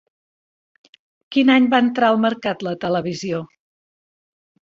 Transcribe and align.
Quin 1.35 1.51
any 1.55 1.67
va 1.73 1.81
entrar 1.89 2.07
al 2.13 2.17
mercat 2.25 2.65
la 2.69 2.75
televisió? 2.87 3.45